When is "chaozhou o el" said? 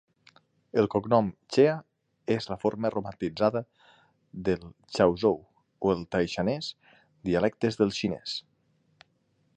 4.97-6.05